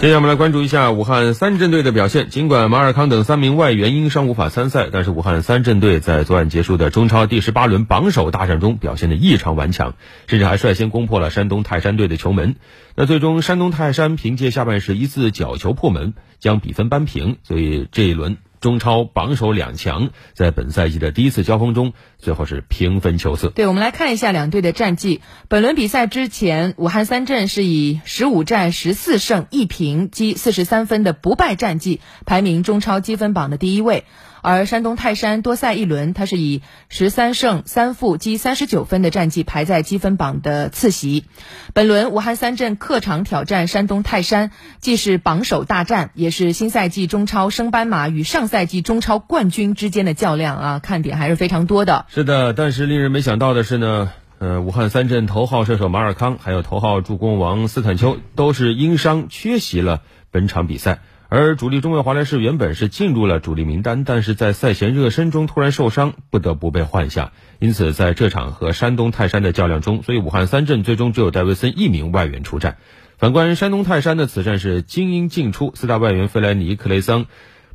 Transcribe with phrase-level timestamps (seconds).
[0.00, 2.30] 接下来我们来关注一下武汉三镇队的表现。
[2.30, 12.56] 尽管马尔康等三名外援因伤无法参赛，但是武汉三镇队在昨晚结束的中超第十八轮榜首大战中表现的异常顽强，甚至还率先攻破了山东泰山队的球门。
[12.94, 18.38] 那最终山东泰山凭借下半时一次角球破门，将比分扳平，所以这一轮。
[18.60, 23.48] 中超榜首两强在本赛季的第一次交锋中，最后是平分秋色。
[23.48, 25.22] 对，我们来看一下两队的战绩。
[25.48, 34.04] 本轮比赛之前，武汉三镇是以十五战十四胜一平积四十三分的不败战绩，排名中超积分榜的第一位。
[34.42, 41.26] 而山东泰山多赛一轮，他是以十三胜三负积三十九分的战绩排在积分榜的次席。
[41.74, 44.50] 本轮武汉三镇客场挑战山东泰山，
[44.80, 52.06] 既是榜首大战，也是新赛季中超升班马与上赛季中超冠军之间的较量啊，看点还是非常多的。
[52.08, 54.10] 是的，但是令人没想到的是呢，
[54.40, 60.98] 呃，武汉三镇头号射手马尔康，还有头号助攻王斯坦丘，都是因伤缺席了本场比赛。
[61.28, 67.30] 而主力中卫华莱士原本是进入了主力名单，但是在赛前热身中突然受伤，不得不被换下。
[67.60, 72.78] 因此，在这场和山东泰山的较量中，所以武汉三镇最终只有戴维森一名外援出战。
[73.16, 77.26] 反观山东泰山的此战是精英进出，四大外援费莱尼、克雷桑、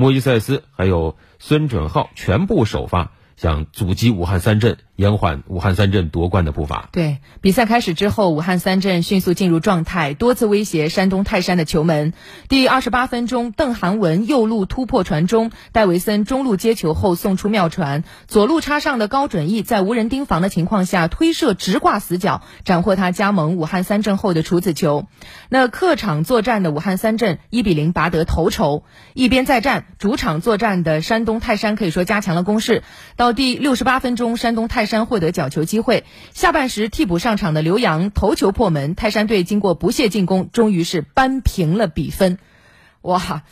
[0.00, 3.10] 莫伊塞斯还有孙准浩全部首发。
[3.36, 6.88] 想阻击武汉三镇，延缓武汉三镇夺冠的步伐。
[6.90, 12.12] 对，比赛开始之后，武汉三镇迅速进入状态，多次威胁山东泰山的球门。
[12.48, 25.06] 第二十八分钟，邓涵文右路突破传中，戴维森中路接球后送出妙传，左路插上的高准翼在无人盯防的情况下推射直挂死角，斩获他加盟武汉三镇后的处子球。
[25.48, 28.82] 那客场作战的武汉三镇一比零拔得头筹。
[29.14, 32.82] 一边再战，主场作战的山东泰山可以说加强了攻势。
[33.14, 36.02] 到第六十八分钟，山东泰山获得角球机会。
[36.34, 42.38] 下半时替补上场的刘洋头球破门，泰山队经过不懈进攻，终于是扳平了比分。
[43.02, 43.44] 哇！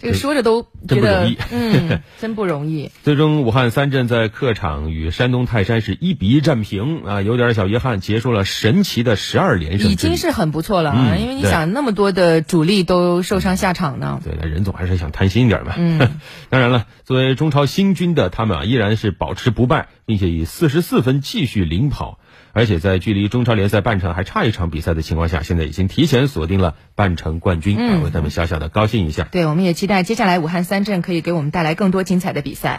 [0.00, 2.90] 这个说着都觉得，嗯， 真不容易。
[3.02, 9.90] 最终，武汉三镇在客场与山东泰山是一比一战平啊，有点小遗憾，结束了神奇的十二连胜。
[9.90, 14.20] 已经是很不错了啊，因为你想那么多的主力都受伤下场呢。
[14.24, 15.74] 对，那任总还是想贪心一点吧。
[15.76, 15.98] 嗯，
[16.48, 22.18] 当然了，作为中超新军的他们啊，依然是保持不败，并且以四十四分继续领跑。
[22.52, 29.24] 而且在距离中超联赛半程还差一场比赛的情况下，现在已经提前锁定了半程冠军，为他们小小的高兴一下。
[29.24, 32.78] 对，我们也期待接下来武汉三镇可以给我们带来更多精彩的比赛。